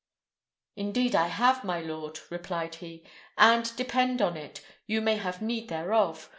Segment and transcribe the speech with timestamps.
[0.75, 3.03] "Indeed I have, my lord," replied he;
[3.37, 6.27] "and depend on it you may have need thereof.